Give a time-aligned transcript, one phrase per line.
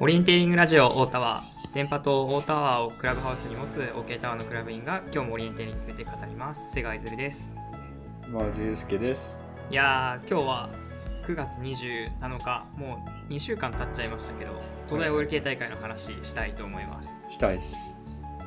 [0.00, 1.42] オリエンテーリングラジオ大田は
[1.74, 6.72] 電波塔大タワーをクラブハウスに持つ OK タワーのクラブ員が今日もオリエンテーリングについて語ります。
[6.72, 7.56] 瀬川いずるです。
[8.28, 9.44] まずゆうすけです。
[9.72, 10.70] いやー今日は
[11.26, 12.64] 9月27日。
[12.76, 14.52] もう2週間経っちゃいましたけど
[14.86, 17.10] 東大オイル系大会の話したいと思います。
[17.26, 18.00] したいっす。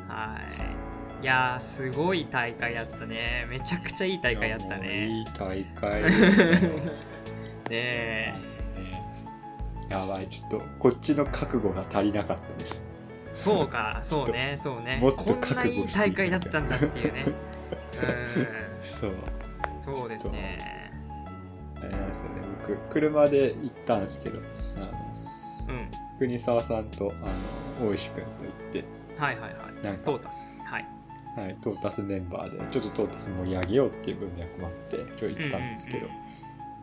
[0.08, 0.40] は
[1.20, 1.24] い。
[1.24, 3.46] いやーすごい大会だったね。
[3.50, 5.06] めちゃくちゃいい大会だったね。
[5.06, 6.62] いい大会ですね。
[7.70, 8.51] ねえ
[9.92, 12.88] やばい、ちょっと、こっちの覚悟が足りなかったです。
[13.34, 15.00] そうか そうねそうね。
[15.02, 15.74] もっと覚悟して。
[15.76, 17.26] い大会だったんだっていうね。
[18.80, 19.12] そう。
[19.12, 19.96] うん。
[19.96, 20.10] そう。
[20.10, 20.92] ですね。
[21.76, 24.40] あれなんですよね、僕、車で行ったんですけど、
[24.78, 25.92] あの、うん。
[26.20, 28.86] 国沢さんと、あの、大石くんと行って、
[29.18, 29.86] はいはいはい。
[29.86, 30.88] なんかトータスはい。
[31.36, 36.21] はい、トータスメンバーで、ちょっとトータス盛り上げようっていう文脈もあって、今日行ったんですけど、うんうん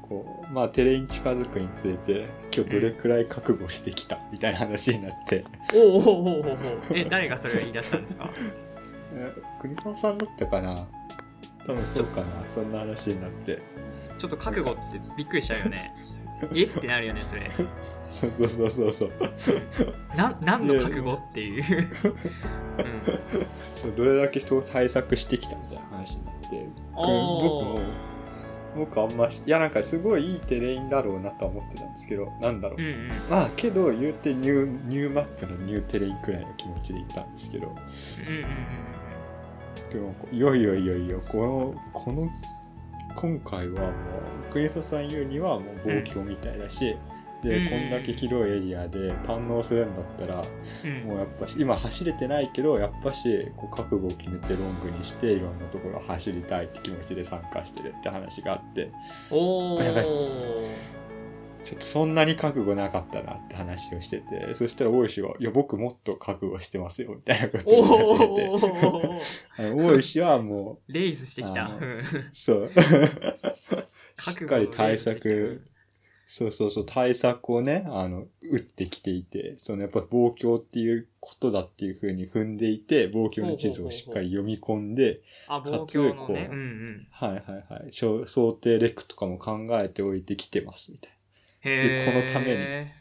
[0.08, 6.58] こう、まあ、テレに近づくにつれて、今日どれくらい覚悟してきたみたいな話になって、おおおおおお
[6.94, 8.30] え誰がそれを言い出したんですか？
[9.12, 10.86] え国沢さんだったかな？
[11.66, 12.26] 多分そうかな。
[12.52, 13.60] そんな話になって。
[14.18, 15.92] ちょっと覚悟ってびっくりしちゃうよね。
[16.54, 16.62] え？
[16.64, 17.46] ってなるよねそれ。
[17.48, 17.64] そ
[18.26, 19.12] うそうそうそう。
[20.16, 21.88] な何の覚悟っていう、
[23.86, 26.68] うん、どれだけ人を対策してきたみたいな話になって。
[26.94, 27.80] 僕も
[28.78, 33.08] 僕あんましいやなんかすごいいい terrain だろうなとは思ってたんですけどなんだろう、うんうん。
[33.28, 37.68] まあけど言うて new new map の new terrain くらいの気持ちで行ったんですけど。
[37.68, 37.78] うんうん
[39.88, 42.28] でもいよいよいよいよこのこの
[43.16, 43.92] 今回はもう
[44.52, 46.94] クリスさん言うにはもう望郷みたいだし、
[47.42, 50.90] で、うんこんだけ広いエリアで堪能するんだったら、うん。
[50.90, 58.88] うんもうやっぱし今走れてないけどやっぱしこう覚悟を決めてロングにしていろんなところを走りたいって気持ちで参加してるって話があって。
[59.30, 59.78] お
[61.68, 69.74] ちょっとそんなに覚悟なかったなって話をしててそしたら大石は「いや僕もっと覚悟してますよ」みたいなことおを言い始めて。
[69.84, 71.70] 大石はもうレイズしてきた。
[72.32, 72.70] そう。
[74.20, 75.62] しっかり対策、
[76.30, 87.06] そうそうそう、対策をね、あの、打ってきていて、そのやっぱ望郷っていうことだっていうふうに踏んでいて、望郷の地図をしっかり読み込んで、あかつこうねうんうん。
[87.10, 87.40] はいはい
[87.72, 91.12] はい、想定レクとかも考えておいてきてます、みたい
[91.64, 91.70] な。
[91.70, 92.98] へえこのために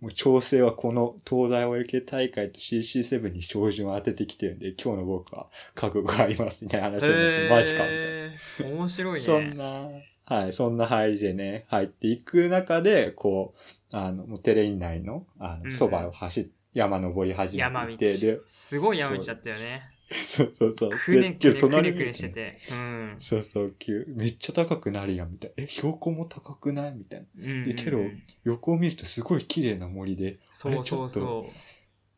[0.00, 8.76] もう調整はこの東大 OL 系大会と CC7 に照準を当ててきてるんで、今日の僕は覚悟があります、みたいな話になって、マジか、みたいな。
[8.76, 9.20] 面白いね。
[9.20, 9.88] そんな、
[10.24, 13.54] はい、そんな入りでね、入っていく中で、こ
[13.92, 17.96] う、あの、もうテレイン内の、あの、うんそばを走っ、山登り始め山道。
[17.96, 19.82] ていて、で、すごい山道だったよね。
[20.08, 20.52] そう。
[20.54, 20.90] そうそう。
[20.90, 22.56] くねくねくねくねしてて。
[22.72, 23.16] うん。
[23.18, 25.64] そうそう、急めっちゃ高くなるやん、みたいな。
[25.64, 27.26] え、標高も高くないみたいな。
[27.36, 27.64] うんうんうん。
[27.64, 27.98] でけど
[28.44, 31.44] 横を見るとすごい綺麗な森で、そうそうあれちょそう。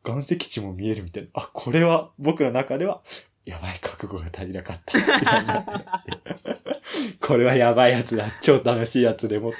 [0.07, 1.29] 岩石地も見えるみたいな。
[1.33, 3.01] あ、これは、僕の中では、
[3.45, 5.63] やばい、覚悟が足りなかった。
[7.27, 8.25] これはやばいやつだ。
[8.41, 9.57] 超楽しいやつでもっと、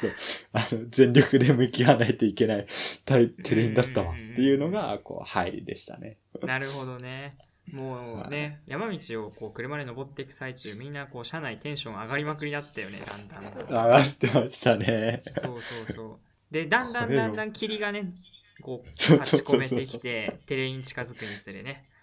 [0.53, 2.65] あの、全力で向き合わないといけない
[3.05, 4.13] 大テレンだったわ。
[4.13, 6.17] っていうのが、こう、入りでしたね。
[6.41, 7.31] なるほどね。
[7.71, 13.43] もうね、山道をこう車で登っていく最中、みんなこう車内テンション上がりまくりだったよね、だんだん。
[13.43, 15.21] 上がってましたね。
[15.25, 16.19] そうそうそ
[16.51, 16.53] う。
[16.53, 18.13] で、だんだんだんだん霧がね、
[18.61, 21.94] こう、立ち込めてきて、テレイン近づくにつれね、そ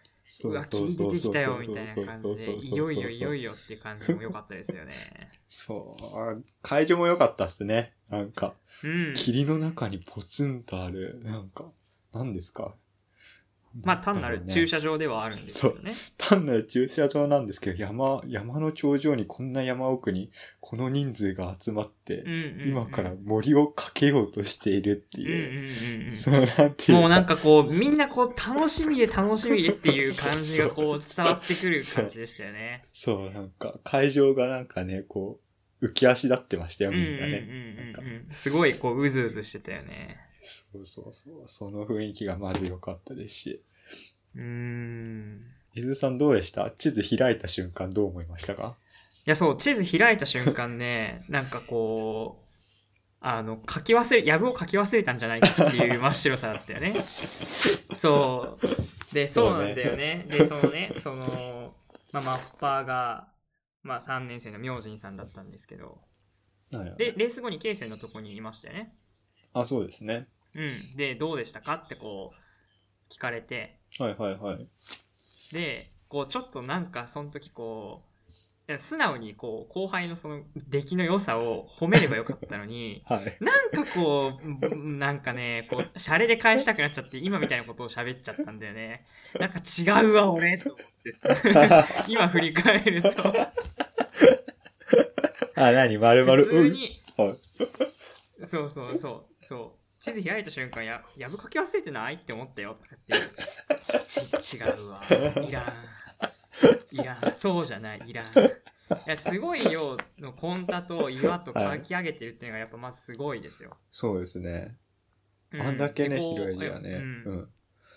[0.44, 4.92] ううわ、霧出てきたよ、みたいな感じで、いよいよいよいよって感じも良かったですよね。
[5.46, 5.94] そ
[6.36, 6.42] う。
[6.62, 7.92] 会場も良かったっすね。
[8.08, 8.54] なんか、
[8.84, 9.12] うん。
[9.14, 11.70] 霧の中にポツンとある、なんか、
[12.12, 12.74] 何ですか？
[13.84, 15.92] まあ単なる駐車場ではあるんですけどね。
[16.18, 26.14] 単なる駐車場なんですけど、山、山の頂上にこんな山奥にこの人数が集まって、うんうんうん今から森をかけようとしているってうんいう、うんうんうん。
[26.14, 32.80] そうなんていうもうなんかこう、みんなこう、楽しみで楽しみでっていう感じがこう、伝わってくる感じでしたよね。
[32.84, 35.40] そう、なんか会場がなんかね、こ
[35.80, 37.48] う、浮き足立ってましたよ、みんなね。
[38.30, 40.04] すごいこう、うずうずしてたよね。
[40.42, 41.42] そうそうそう。
[41.46, 43.60] その雰囲気がまず良かったですし。
[44.36, 45.40] うーん。
[45.74, 46.70] 伊豆さんどうでした？
[46.70, 48.74] 地図開いた瞬間どう思いましたか？
[49.26, 52.42] いや、そう、地図開いた瞬間ね、 なんかこう、
[53.20, 56.92] あの、書き忘れ、やぶを書き忘れたんじゃないかっていう真っ白さだったよね。
[56.98, 59.14] そう。
[59.14, 60.26] で、そうなんだよね。
[60.28, 61.72] で、そのね、その、
[62.12, 63.28] まあ、マッパーが、
[63.84, 66.00] まあ、3年生の明神さんだったんですけど、
[66.96, 68.92] で、レース後にケイセンのとこにいましたよね。
[69.54, 70.26] あ、そうですね。
[70.54, 70.96] うん。
[70.96, 74.66] で、どうでしたかってこう、聞かれて、はいはいはい。
[75.52, 78.12] で、こう、ちょっとなんか、その時こう、
[78.66, 83.20] や素直にこう後輩のその出来の良さを褒めればよかったのに はい。
[83.44, 88.96] なんかこう、うんなんかね、こう、シャレで返したくなっちゃって、今みたいなことを喋っちゃったんだよね。
[89.38, 91.28] なんか違うわ、俺、と思ってさ。
[92.08, 93.10] 今振り返ると、
[95.56, 96.50] あ、なに、まるまる、うん。
[96.50, 97.36] 普通に、はい。
[98.52, 100.02] そうそうそう、そう。
[100.02, 103.14] 地図開いた瞬間、や、やぶ書き忘れてないって思ったよ、とかって。
[104.42, 105.00] ち 違うわ。
[105.48, 105.64] いらん。
[106.90, 107.16] いらん。
[107.16, 108.26] そうじゃない、いらん。
[108.26, 108.28] い
[109.06, 113.78] や、すごい量のコンタと岩と書き上げてるっていうのがやっぱまずすごいですよ。
[113.88, 114.76] そうですね。
[115.52, 116.90] うあんだけね、広いエリアね。
[116.96, 117.48] うんうん。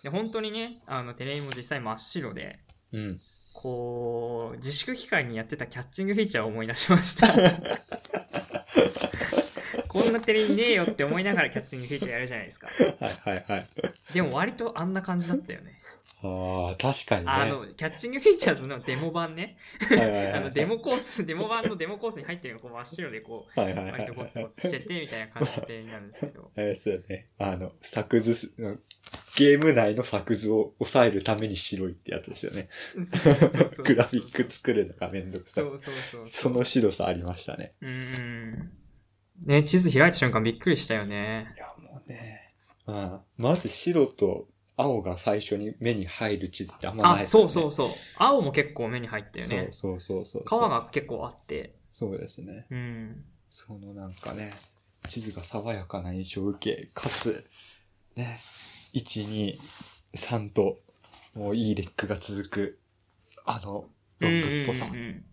[0.04, 2.60] で本当にね、あの、テレビも実際真っ白で、
[2.94, 3.18] うん。
[3.52, 7.28] こう、自粛期間にやってたキャッチングフィーチャーを思い出しました。
[9.96, 12.68] こんなテレビねえよって思いながらキャッチングフィーチャーやるじゃないですか。
[12.68, 13.66] はいはいはい。
[14.14, 15.80] でも割とあんな感じだったよね。
[16.24, 17.32] ああ、確かにね。
[17.32, 19.56] あの、キャッチングフィーチャーズのデモ版ね。
[19.80, 26.52] はいはいはい あの、デモコース、デモ版のデモコースに入ってるのがこう真っ白でこう、はいはいはい割とゴツゴツしててみたいな感じでなんですけど。
[26.56, 27.28] あれですよね。
[27.38, 28.54] あの、作図す、
[29.38, 32.68] ゲーム内の作図を抑えるために白いってやつですよね。
[32.72, 35.64] そうそうそうグラフィック作るのがめんどくさい。
[35.64, 36.28] そうそうそう。
[36.28, 37.74] その白さありましたね。
[37.82, 38.72] うん。
[39.46, 41.54] ね、地図開いた瞬間びっくりしたよね。
[41.56, 42.54] いや、もうね。
[42.88, 43.20] うん。
[43.38, 47.26] まず白と青が最初に目に入る地図ってあんまないね。
[47.26, 47.90] そうそうそう。
[48.18, 49.68] 青も結構目に入ったよね。
[49.72, 50.44] そうそうそうそう。
[50.46, 51.76] 川が結構あって。
[51.92, 52.66] そうですね。
[52.72, 53.24] うん。
[53.48, 54.52] そのなんかね、
[55.08, 57.46] 地図が爽やかな印象を受け、かつ、
[58.16, 58.26] ね、
[58.94, 59.54] 1、2、
[60.16, 60.80] 3と、
[61.36, 62.80] もういいレックが続く、
[63.46, 63.86] あの、
[64.20, 65.26] ロングっぽさっうんうんうんうん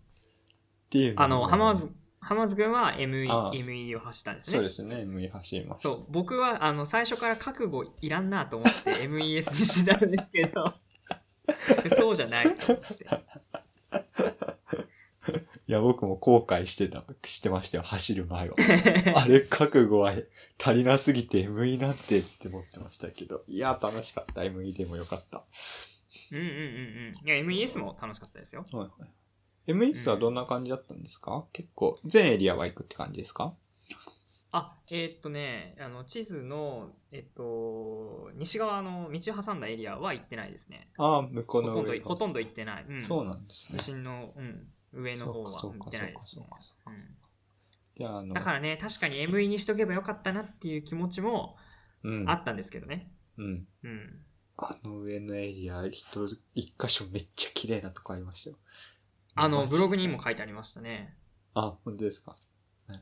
[0.89, 4.53] ていうあの、浜松松、浜松君は ME ああ ME を走ったんですね。
[4.53, 5.89] そうですね、ME 走りました。
[5.89, 10.73] そう僕はあの最初から覚悟いらんなと思って MES にしてたんですけど
[11.97, 13.05] そうじゃないと思って
[15.65, 18.55] いや、僕も後悔してた、してましたよ、走る前は。
[19.23, 20.13] あれ、覚悟は
[20.61, 23.43] 足りなすぎて ME なんてって思ってましたけど。
[23.47, 24.41] いや、楽しかった。
[24.41, 25.41] ME でもよかった。
[26.31, 26.57] うんうんうんう
[27.11, 29.09] んいや MES も楽しかったですよはいはい。
[29.67, 33.53] ME はどんな感じだったんですか、結構、全エリアは行くって感じですか？
[34.55, 40.89] あえーっとねあの地図のえっと西側の道を挟んだエリアは行ってないですね。
[40.99, 43.79] ああ、向こうの上ほとんど行ってない、うん、そうなんですね。
[43.79, 44.21] 都心の、
[44.93, 46.45] うん、上の方は行ってないですね。
[46.59, 48.33] そうん。
[48.33, 51.57] だからね確かに ME にしとけばよかったなっていう気持ちも
[52.03, 52.29] うん。
[52.29, 53.09] あったんですけどね。
[53.37, 53.65] うん。
[53.83, 54.19] うん。
[54.57, 56.03] あの上のエリア、一、
[56.53, 58.57] 一箇所めっちゃ綺麗なとこありましたよ。
[59.35, 61.15] あのブログにも書いてありましたね
[61.55, 62.35] あ、本当ですか。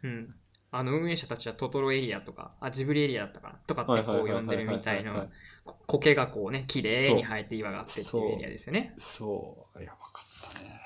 [0.03, 0.35] うん。
[0.71, 5.27] あの運営者たちはトトロエリアとか、あ、ジブリエリアだったかなとかってこう呼んでるみたいな、
[5.65, 8.93] こ苔がこうね、綺麗に生えて岩があってっていうエリアですよね。
[8.95, 10.81] そう、やばかったね。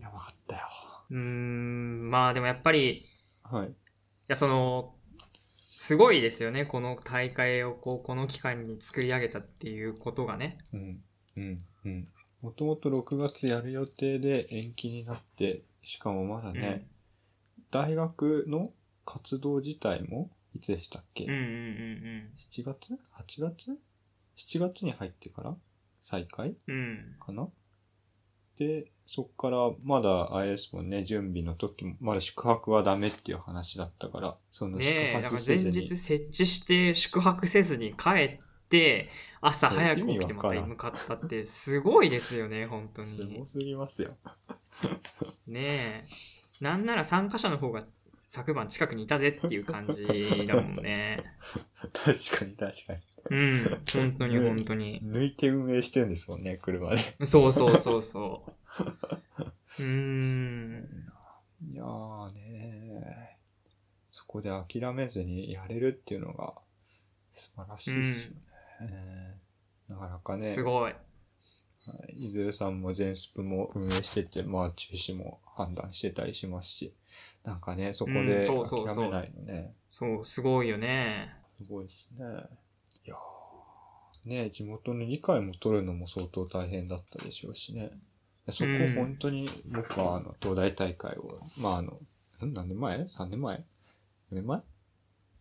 [0.00, 0.62] やばかったよ。
[1.10, 3.04] うーん、まあでもやっぱり、い
[3.44, 3.72] はい。
[4.26, 4.94] やその、
[5.40, 10.58] すごいですよね、この大会をこうこの期間に作り上げたっていうことがね。
[10.72, 10.80] うん、
[11.36, 12.04] うん、うん。
[12.42, 16.86] もともと6月やる予定で延期になって、しかもまだね、
[17.70, 18.70] 大学の
[19.04, 23.78] 活動自体も、いつでしたっけ、うんうんうん ?7 月 ?8 月
[24.36, 25.56] ?7 月に入ってから
[26.00, 26.56] 再開？
[26.68, 26.74] うん。
[26.74, 27.12] うん。
[27.18, 27.48] かな？
[28.58, 35.80] で、そっからまだあれですもんね、準備の時も、まだ宿泊はダメっていう話だったから、その宿泊せずに。
[35.80, 38.40] 日設置して宿泊せずに帰って、
[39.40, 43.46] 朝早く起きてまた向かったってすごいですよね、本当にすご。
[43.46, 44.16] すぎますよ。
[45.46, 46.00] ねえ。
[46.60, 47.82] なんなら参加者の方が
[48.28, 51.18] 昨晩近くにいたぜっていう感じだもんね。
[51.92, 53.00] 確かに確かに。
[53.30, 53.58] うん。
[53.94, 55.00] 本当に本当に。
[55.02, 56.96] 抜いて運営してるんですもんね、車で。
[56.96, 58.52] そうそうそうそう。
[59.82, 61.08] うーん。
[61.72, 63.36] いやーね
[64.10, 66.54] そこで諦めずにやれるっていうのが
[67.30, 68.40] 素晴らしいですよね。
[69.88, 70.92] なかなかね、すごい。
[70.92, 70.98] は
[72.10, 76.92] いいずるさんも全スプも運営してて、まあ中止も判断してたりしますし、
[77.44, 81.34] なんかね、そこうんでそうそうそう諦めないのね、そう、すごいよね。
[81.56, 82.24] すごいですね。
[83.04, 87.90] いやーね地元の理解も取るのも相当大変だったでしょうしね。
[88.50, 91.30] そこうん本当に僕はあの東大大会を、
[91.62, 91.92] まああの、
[92.46, 93.62] ん何年前 ?3 年前 ?4
[94.32, 94.62] 年前？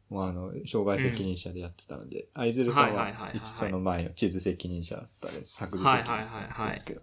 [0.09, 5.55] まああの、障害責任者でやってたので、あいずるさんは一その前の地図責任者だったです。
[5.57, 7.01] 作図責任者ですけど。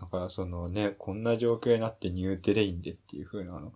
[0.00, 3.72] だからそのね、こんな状況になってニューテレインでっていう風なあの、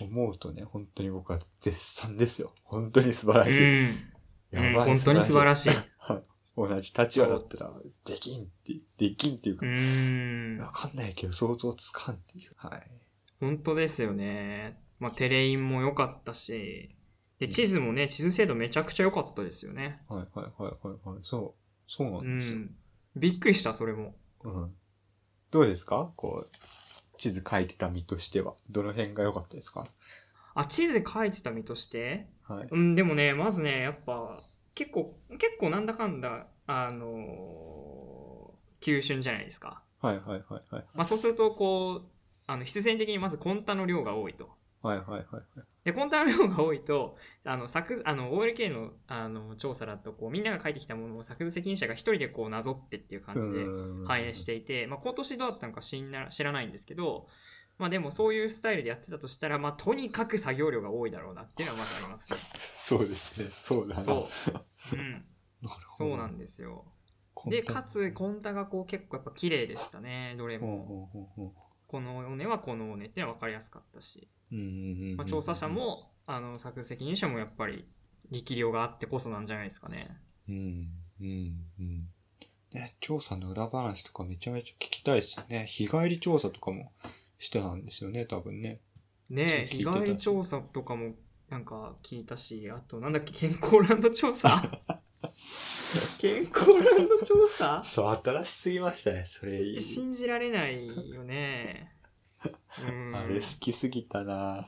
[0.00, 2.50] 思うとね、本当に僕は絶賛ですよ。
[2.64, 3.80] 本当に素晴らしい。
[3.80, 3.86] うん。
[4.52, 5.68] やばい、うん本当に素晴らしい。
[5.98, 6.22] はい。
[6.56, 7.74] 同じ立場だったら、
[8.06, 10.64] できんって、できんっていううか。
[10.64, 12.52] わかんないけど想像つかんっていう。
[12.56, 12.90] はい。
[13.40, 14.80] 本当ですよね。
[14.98, 16.95] まあ、テレインも良かったし、
[17.38, 19.94] で、地図もね、地図精度めちゃくちゃ良かったですよね。
[20.08, 21.18] はいはいはいはいはい。
[21.22, 21.60] そう。
[21.86, 22.58] そうなうんですよ。
[22.60, 22.70] ん。
[23.14, 24.14] びっくりした、それも。
[24.42, 24.74] うん。
[25.50, 26.12] どうですか？
[26.16, 26.56] こう、
[27.16, 28.54] 地図書いてた身としては。
[28.70, 29.84] どの辺が良かったですか？
[30.54, 32.26] あ、地図書いてた身として？
[32.42, 32.68] はい。
[32.70, 34.38] うん、でもね、まずね、やっぱ、
[34.74, 39.82] 結構、結構なんだかんだ、あのー急峻じゃないですか。
[40.00, 40.84] はいはいはいはい。
[40.94, 42.10] まあ、そうすると、こう、
[42.46, 44.50] あの必然的にまずコンタの量が多いと。
[44.86, 45.44] はいはいはいはい。
[45.84, 57.28] で、コンタの量が多いと、あの、作図、あの、OLK の、あの、調査だと、こう、みんなが書いてきたものを作図責任者が一人でこう、なぞってっていう感じでうん反映していて、まあ、今年どうだったのか知んな知らないんですけど、
[57.78, 63.48] まあ、でもそういうスタイルでやってたとしたら、まあ、とにかく作業量が多いだろうなっていうのはまずあります そうですね。
[63.48, 64.02] そうだな。
[64.02, 64.56] そう。
[64.98, 65.26] うん。
[65.62, 66.10] ほど。
[66.10, 66.84] そうなんですよ。
[67.48, 71.10] で、かつ、コンタがこう、結構やっぱ綺麗でしたね、どれうんうんも。
[71.36, 71.52] うんうん
[71.88, 74.28] この尾根はこの尾根ってのは分かりやすかったし。
[74.52, 77.84] うんうんうんうんまあ、調査者も、あの、作図責任者もやっぱり
[78.30, 80.16] 力量があってこそなんじゃないですかね。
[80.48, 80.88] うん、
[81.20, 82.08] うん、うん。
[82.72, 85.66] ね、調査の裏話とかめちゃめちゃ聞きたいですよね。
[85.66, 86.92] 日帰り調査とかも
[87.38, 88.80] してたんですよね、多分ね。
[89.30, 91.14] ねえ、日帰り調査とかも
[91.48, 94.48] なんか聞いたし、あとなんだっけ、健康ランド調査？
[96.20, 97.82] 健康ランド調査？
[97.82, 99.80] そう、新しすぎましたね、それ。
[99.80, 101.95] 信じられないよね。
[102.90, 103.16] うん。
[103.16, 104.66] あれ好きすぎたな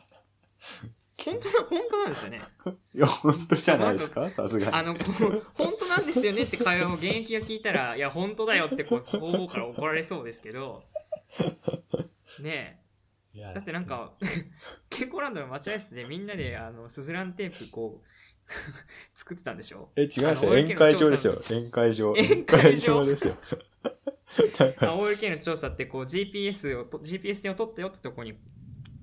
[1.24, 2.78] 本当な、本当なんですよね。
[2.94, 4.30] いや、本当じゃないですか？
[4.30, 4.72] さすがに。
[4.72, 10.84] あの、こう本当なんですよねって会話を現役が聞いたら、いや、本当だよってこう、方々から怒られそうですけど、
[12.42, 12.80] ね
[13.34, 14.12] え、だってなん、か、
[14.90, 18.06] 健康ランドの待合室でみんなで、あの、スズランテープこう、
[19.18, 19.90] 作ってたんでしょ？
[19.96, 20.52] え、違いますよ。
[20.52, 21.34] あの宴会場ですよ。
[21.34, 22.12] 宴会場。
[22.12, 23.36] 宴会場ですよ。
[24.80, 28.34] OLK の調査ってこう GPS をと GPS 点を取ったよってとこに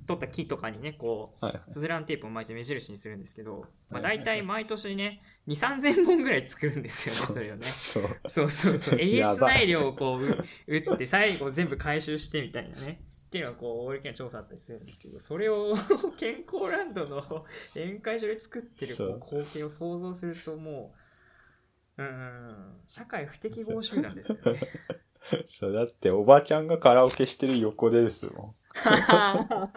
[0.06, 7.62] 取った木とかにねこうスズランテープを巻いて目印にするんですけど、まあ、大体毎年ね2 3 0 0 0本ぐらい作るんですよねそれをね。
[7.62, 8.30] そう。
[8.30, 13.02] そうそう えげつないをこうう打って最後全部回収してみたいなね。
[13.26, 15.76] っていうのはこう OLK の調査あったりするんですけどそれを
[16.20, 20.94] 健康ランドの宴会場で作ってるこう光景を想像するとも
[21.98, 22.82] ううん。
[22.88, 24.60] 社会不適合集団ですよね
[25.48, 28.54] そう、だっておばちゃんがカラオケしてる横でですもん。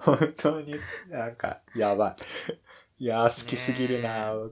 [0.00, 0.74] 本当に
[1.08, 2.16] なんか、やば
[3.00, 3.04] い。
[3.04, 4.50] いやー、好きすぎるな好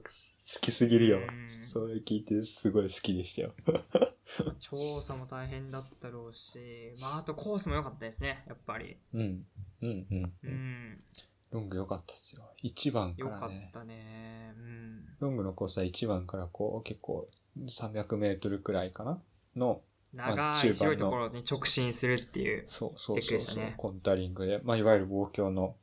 [0.61, 1.49] きすぎるようん。
[1.49, 3.53] それ聞いてすごい好きでしたよ。
[4.59, 8.97] 調査も大変だったろうし、まあ、あとコースも良かったですね、やっぱり。
[9.13, 9.45] うん。
[9.81, 10.33] うんうん。
[10.43, 11.03] うん、
[11.51, 12.51] ロング良かったっすよ。
[12.63, 13.69] 1番良かっからね。
[13.73, 14.53] たね。
[14.57, 15.17] うん。
[15.19, 19.21] ロングのコースは1番からこう、結構300メートルくらいかな
[19.55, 19.81] の、
[20.13, 22.63] 中盤のいところに直進するっていう。
[22.65, 25.75] そうそうそうそう、ねコンタリングで、まあ、いわゆる望郷の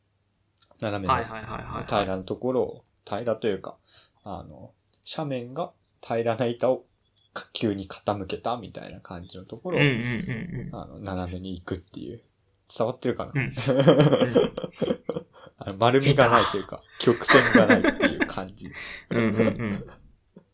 [0.80, 1.14] 斜めの
[1.87, 3.76] 平らなところを、平らというか、
[4.25, 4.72] あの、
[5.10, 5.72] 斜面が
[6.02, 6.84] 平らな板を
[7.52, 9.84] 急に傾けたみたいな感じのところを、あ
[10.87, 12.20] の斜めに行くっていう。
[12.76, 13.52] 伝わってるかな、うんうん。
[15.58, 18.70] あの丸みがないというか、曲線がないっていう感じ。
[19.10, 19.26] うんうん
[19.62, 19.70] うん。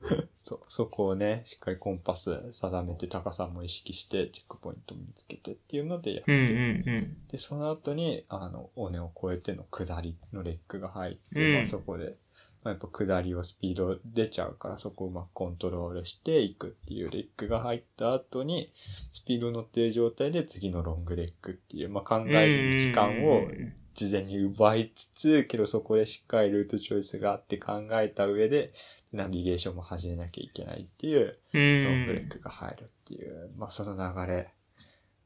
[0.43, 7.17] そ、そこをね、しっかりコンパス定めて高さも意識してチェックポイント見つけてっていうのでやって、うんうんうん。
[7.29, 11.55] で、その後に、あの、尾根を越えての下りのレックが入って、うん。
[11.55, 12.17] まあそこで、
[12.65, 23.47] まあ、やっぱ下りをスピード出ちゃうから、そこをうまくコントロールしていくっていうレックが入った後に、スピード乗ってる状態で次のロングレックっていう、まあ考える時間を
[23.95, 28.71] 事前に奪いつつ、けどそこでしっかりルートチョイスがあって考えた上で、
[29.13, 32.29] ナビゲーションも始めなきゃいけないっていう、うロングレッん。
[32.29, 34.53] クが入るっていう、まあその流れ、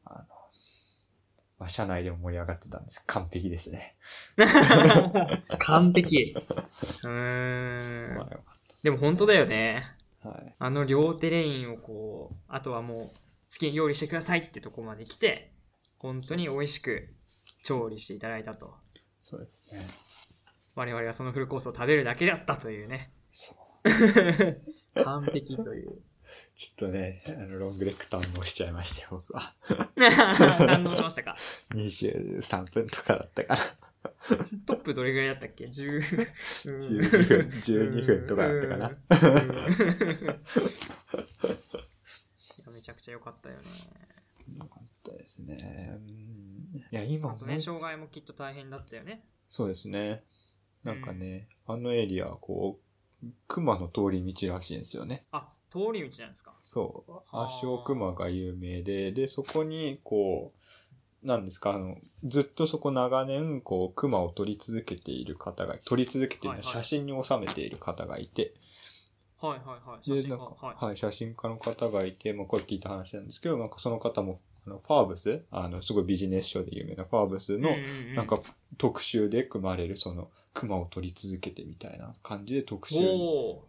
[0.04, 0.24] あの、
[1.58, 3.04] まあ社内でも盛り上がってたんです。
[3.06, 3.96] 完璧ですね。
[5.58, 6.34] 完璧。
[7.04, 8.14] うーん。
[8.14, 8.28] ま
[8.82, 9.84] でも本当だよね。
[10.22, 10.54] あはい。
[10.58, 15.52] あの両テレインをこう、あとはもう好きに料理してくださいってとこまで来て、
[15.98, 17.08] 本当に美味しく
[17.62, 18.74] 調理していただいたと。
[19.22, 19.80] そうですね。
[20.76, 23.10] 我々はそのフルコースを食べるだけだったというね。
[23.30, 25.04] そう。
[25.04, 26.02] 完璧という。
[26.54, 29.40] ちょっとね、あの、ロングレック堪能しちゃいましたよ、僕は。
[29.96, 33.60] 堪能しましたか？23分とかだったかな。
[34.66, 36.00] トップどれぐらいだったっけ ?10、
[36.68, 38.90] 12分12分とかだったかな
[42.72, 43.62] めちゃくちゃ良かったよね。
[44.58, 45.98] よかったですね。
[46.74, 49.24] うんいや、今もね、障害もきっと大変だったよね。
[49.48, 50.22] そうですね。
[50.84, 52.78] なんかね、あのエリアはこ
[53.22, 55.24] う、熊の通り道らしいんですよね。
[55.32, 56.54] あ、通り道なんですか。
[56.60, 57.12] そう。
[57.32, 68.54] 足尾熊が有名で、で、そこに、こう、なんですか、あの、ずっとそこ長年、こう、熊を撮り続けている方が、撮り続けているのははいはい写真に収めている方がいて、
[69.40, 70.04] はいはいはい。
[70.04, 70.84] 写で、真家なんか、はい。
[70.84, 77.70] はい、写真家の方がいて、まあ、これ聞いた話なんですけど、なんかその方も、あの、ファーブス、あの、すごいビジネス書で有名なファーブスの、
[78.14, 78.38] なんか、
[78.76, 82.96] 特集で組まれる、その、熊を撮り続けてみたいな感じで特集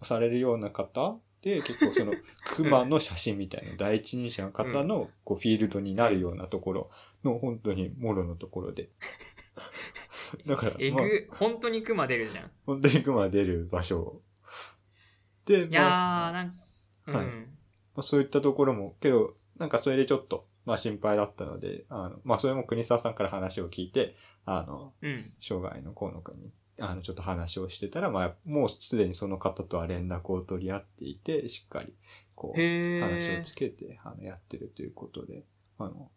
[0.01, 2.13] されるような方で、結構その、
[2.56, 6.89] 熊の写真みたいな、第一人者の方の、こう、フィールドになるようなところ
[7.24, 8.89] の、本当に、もろのところで。
[10.46, 11.06] だから、まあ、
[11.38, 12.51] 本当に熊出るじゃん。
[12.65, 14.22] 本当に熊が出る場所
[15.46, 16.56] で、いやー、まあ、なんか、
[17.08, 17.15] うん。
[17.15, 25.17] はいまあ、そういったところも、けど、なんかそれでちょっと、まあ心配だったので、あの、まあそれも国沢さんから話を聞いて、あの、うん。
[25.39, 31.91] 生涯の河野くんに、あの、ちょっと話をしてたら、まあ、もうすでにその方とは連絡を取り合っていて、しっかり、
[32.35, 35.43] こう、へ話をーつけて、あの、やってるということで、
[35.79, 36.11] あの、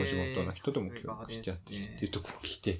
[0.00, 2.78] お仕事の人とも協力してやってるっていうねところを聞いて、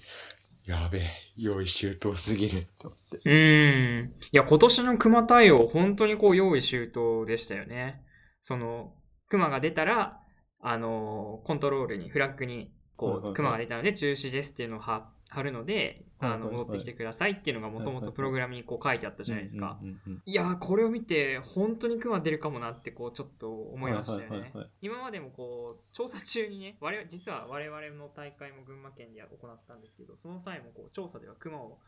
[0.71, 3.17] やべえ、用意周到すぎるって思って。
[3.17, 4.07] うーん。
[4.07, 8.05] いや、今年の熊対応、本当にこう、用意周到でしたよね。
[8.41, 8.95] その、
[9.29, 10.21] 熊が出たら、
[10.61, 19.79] あの、コントロールに、フラッグに、こう、はい熊が出たので中止ですっていうのを貼貼るので、あの、戻ってきてくださいっていうのがもともとプログラムにこう書いてあったじゃないですか。
[20.25, 24.53] いやー、これを見て、本当に熊出るかもなって、こう、ちょっと思いましたよね。
[24.81, 31.79] 今までもこう、調査中にね、我々、実は我々の大会も群馬県で行ったんですけど、その際もこう、調査では熊を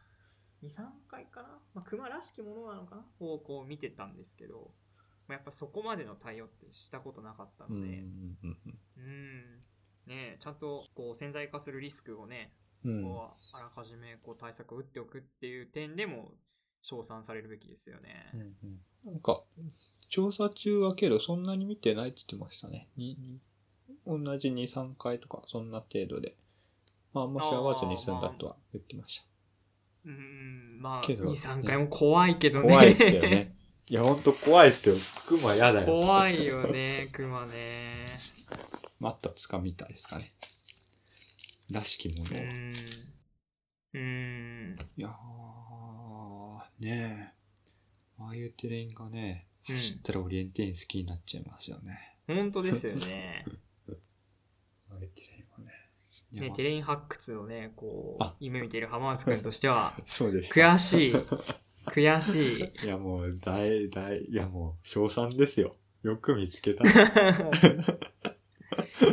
[0.63, 3.05] 2、3回かな、まあ、熊らしきものなのかな？
[3.21, 4.71] をこう見てたんですけど、
[5.31, 8.59] まあ、やっぱそこまでの対応ってしたことなかったので、うんうんうん
[8.97, 9.61] うん、
[10.07, 12.53] ねえちゃんとこう潜在化するリスクをね、
[12.85, 16.33] うんうんこうあらかじめこう対策を打っておくっていう点でも、
[16.83, 18.31] 称賛されるべきですよね。
[18.33, 18.57] うんうん
[19.05, 19.43] なんか、
[20.09, 22.89] 調査中はけど、そんなに見てないって言ってましたね。
[24.07, 26.35] 同じ2、3回とか、そんな程度で。
[27.13, 29.27] まあ、あんまし合わずに済んだとは言ってまし
[30.05, 32.61] うん、まあ、けど2、3回も怖いけた。
[32.61, 32.71] どね。
[32.71, 33.55] 怖いですけどね。
[33.91, 34.95] いや、ほんと怖いっすよ。
[35.41, 35.87] 熊やだよ。
[35.87, 37.53] 怖いよね、 熊ね。
[39.01, 40.31] また掴みたいですかね。
[41.73, 42.45] らしきものを。
[43.95, 44.01] うん。
[44.01, 44.77] うん。
[44.97, 48.23] いやー、ねえ。
[48.23, 52.17] ああいうテレインがね、うん走ったらオリエンテイン好きになっちゃいますよね。
[52.29, 53.45] 本当ですよね。
[54.89, 55.73] ああいうテレインはね。
[56.31, 60.75] ね、まあテレイン発掘のね、こうあ、夢見ている浜松くんとしては、 そうでした。
[60.75, 61.13] 悔しい。
[61.87, 62.87] 悔しい。
[62.87, 65.71] いやもう、大、大、いやもう、賞賛ですよ。
[66.03, 66.85] よく見つけた。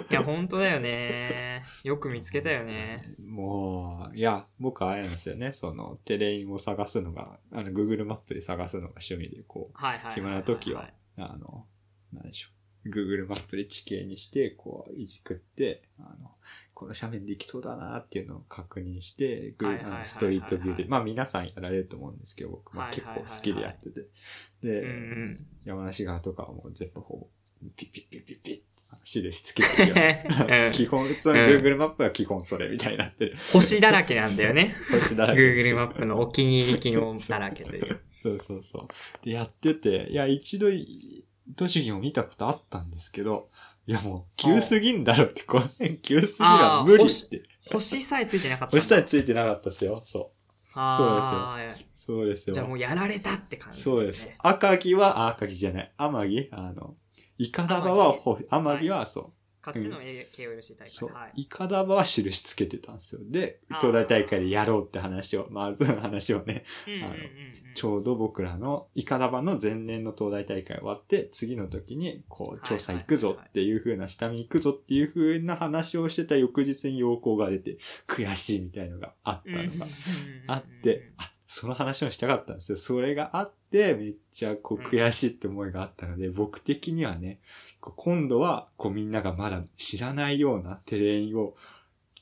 [0.10, 1.62] いや、本当だよね。
[1.84, 3.02] よく見つけたよね。
[3.30, 5.54] もう、いや、僕はあれなんですよね。
[5.54, 10.32] その、テレインを探すのが、あの、Google マップで探すのが趣味で、こう、はいはいはいはいはい。
[10.32, 11.66] 暇な時は、あの、
[12.14, 12.57] なんでしょう。
[12.90, 16.32] Google マップで地形にして、こう、いじくって、あの、
[16.74, 19.56] この斜面できそうだなっていうのを確認して、
[20.04, 24.02] ストリートビューで、まあ皆さんやられると思うんですけど、僕、まあ結構好きでやってて。
[24.02, 24.08] うん
[24.62, 25.46] で、うん。
[25.66, 27.28] 山梨側とかはもう全部ほぼ、
[27.76, 28.62] ピッピッピッピッピッ、
[29.04, 29.96] 印つけてるよ。
[30.68, 33.34] うん基本、その Google マップは基本それみたいになってる。
[33.36, 34.76] 星だらけなんだよね。
[34.92, 37.86] 星だらけ Google マップのお気に入り機能だらけという。
[38.22, 39.26] そうそうそう。
[39.26, 40.68] で、やってて、いや、一度、
[41.56, 43.48] 栃木も見たことあったんですけど、
[43.88, 47.42] いやもう、急すぎんだろって、この辺急すぎるわ、あー無理って。
[47.72, 48.78] 星さえついてなかった。
[48.78, 49.96] 星さえついてなかったですよ。
[49.96, 50.24] そう。
[50.76, 52.54] あーそうですよ。
[52.54, 53.96] じゃあもうやられたって感じですね。
[53.96, 54.34] そうです。
[54.40, 55.92] 赤城は、あ赤城じゃない。
[55.98, 56.48] 天城？
[56.52, 56.96] あの、
[57.38, 59.32] イカダバは、ほ天城は、そう。
[59.62, 60.88] かつての KOLC 大会。
[60.88, 61.42] そうはい。。
[61.42, 63.22] イカダバは印つけてたんですよ。
[63.26, 66.64] で、東大大会でやろうって話を、まず話をね、
[67.04, 67.16] あの
[67.76, 79.88] ちょうど僕らのイカダバの前年の東大大会終わって、次の時に、こう、調査行くぞっていう風な、下見行くぞっていう風な話をしてた翌日に要項が出て、悔しいみたいのがあったのが
[80.48, 82.78] あって、あ、その話もしたかったんですよ。
[82.78, 87.40] それがあって、めっちゃこううん悔しいって思いがあったので、僕的にはね、
[87.82, 91.54] 今度はこうみんながまだ知らないようなテレインを、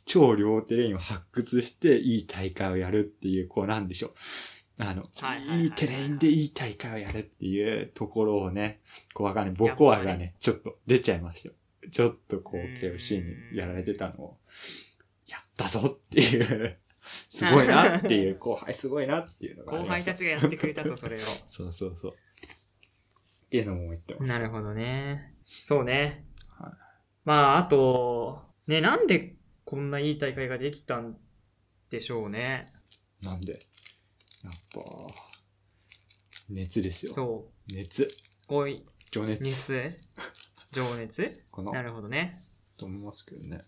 [0.06, 4.12] 超両テレインを発掘していい大会をやるっていう、こうなんでしょう。
[4.78, 8.80] あの、はいはいテレインでいい大会をやるっていうところをね、
[9.14, 9.56] こうわかんない。
[9.56, 11.56] ボコアがね、ちょっと出ちゃいましたよ。
[11.92, 14.38] ちょっとこう、KOC にやられてたのを、
[15.28, 21.20] やったぞっていう、すごいなっていう、 後輩すごいなっていうのが後輩たたちがやってくれたと、それを。
[21.22, 22.14] そうそうそう。
[22.14, 24.40] っていうのも言ってました。
[24.40, 25.36] なるほどね。
[25.44, 26.26] そうね。
[26.50, 26.72] はい
[27.24, 31.18] まあ、あと、ね、なんでこんないい大会ができたん
[31.90, 32.66] でしょうね。
[33.22, 33.62] なんで、やっ
[34.74, 34.82] ぱ、
[36.50, 37.14] 熱ですよ。
[37.14, 38.04] そ熱。
[38.04, 38.08] う。
[38.48, 39.44] こうい、情熱。
[39.44, 39.96] 熱
[40.72, 42.38] 情熱 なるほどね。
[42.78, 43.62] と思いますけどね。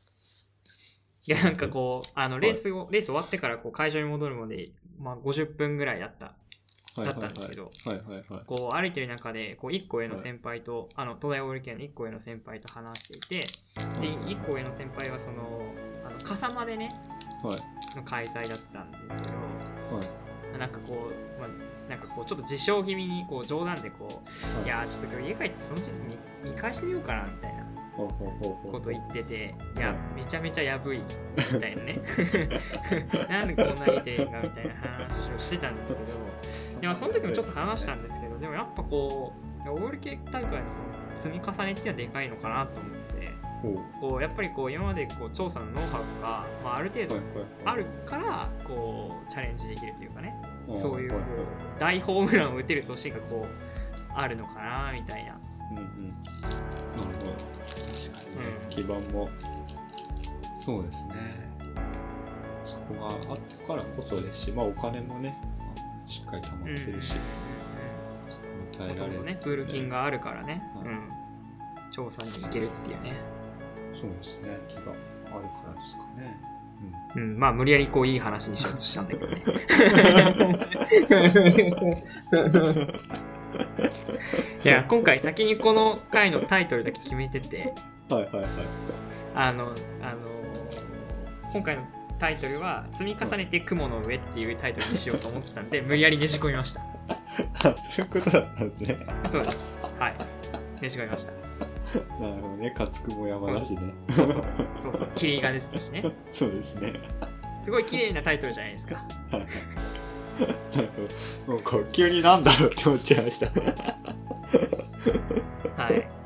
[1.28, 6.26] いや、なんかこう、あの、レースを、レース終わってからこう会場に戻るまで、まあ50分ぐらいだった。
[6.26, 8.24] はいだったんですけどはいはいはい。
[8.48, 15.44] こう歩いてる中で、こう1個上の先輩と、あの、東大オール県の1個上の先輩と話していて、で、1個上の先輩はその、
[16.08, 16.90] あの、笠間でね、
[17.44, 17.98] はい。
[17.98, 19.38] の開催だったんですけど、
[19.96, 20.02] は
[20.56, 20.60] い。
[20.60, 24.24] なんかこう、まあ、なんかこう、ちょっと自称気味に、こう、冗談でこ
[24.64, 26.18] う、いやー、ちょっと今日家帰ってその地図見
[26.52, 27.57] 見返してみようかな、みたいな
[28.06, 32.00] こと言ってて、いや、めちゃめちゃやぶい、みたいなね。
[33.30, 39.34] なんでこんないい点が、みたいな話をしてたんですけど、でもその時もちょっと話したんですけど、でもやっぱこ
[39.66, 40.64] う、オール系大会の
[41.16, 43.32] 積み重ねってはでかいのかなと思って、
[44.00, 47.24] こう、やっぱりこう、今までこう、調査のノウハウが、まあ、ある程度はい
[47.66, 55.32] あるから、こう、チャレンジできるというかね、はいそういうこう大ホームランを打てる年がこうあるのかなみたいな。
[55.32, 55.36] い
[55.72, 55.84] うんうん。
[55.84, 56.12] な
[57.08, 57.57] るほど。
[58.78, 59.28] 基盤も。
[60.60, 61.16] そうですね。
[62.66, 65.34] そこがあってからこそですし、まあお金もね、
[66.06, 67.20] しっかり貯まってるし、
[68.78, 69.02] 耐えられる。
[69.02, 71.10] ほとんどね、プール金があるからね、はいうん、
[71.92, 73.10] 調査に行けるっていうね。
[73.94, 74.58] そうですね。
[74.68, 76.38] 気があるからですかね。
[77.16, 79.42] うん、まあ無理やりこういい話にしようとしたんだけどね。
[84.64, 87.97] いや、今回先にこの回のタイトルだけ決めてて、うん。
[88.10, 88.48] はいはいはい。
[89.36, 90.18] あの、あの、
[91.54, 91.84] 今回の
[92.20, 96.82] タイトルは、積み重ねて雲の上っていうタイトルにしようと思ってたんで、無理やりねじ込みました。
[96.82, 96.86] あ、
[97.78, 98.98] そういうことだったんですね。
[99.30, 99.92] そうです。
[100.00, 100.16] はい。
[100.82, 101.32] ねじ込みました。
[102.20, 102.72] なるほどね。
[102.72, 103.94] 勝つ雲山だしね。
[104.10, 104.46] そうそう。
[104.82, 105.08] そうそう。
[105.16, 106.04] 霧がですしね。
[106.32, 106.94] そうですね。
[107.64, 108.96] すごい綺麗なタイトルじゃないですか。
[108.96, 109.48] なんか、
[111.48, 113.48] もうこう急になんだろうって思っちゃいました。
[115.84, 116.17] はい。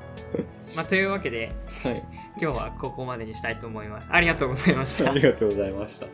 [0.76, 1.52] まあ、というわけで、
[1.84, 2.04] はい。
[2.42, 4.10] 今日はここまでにしたいと思います。
[4.12, 5.22] ありがとうございましたあり。
[5.22, 6.08] がとうございました。